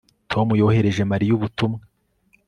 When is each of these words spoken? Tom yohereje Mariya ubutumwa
Tom 0.31 0.47
yohereje 0.61 1.01
Mariya 1.11 1.31
ubutumwa 1.37 1.79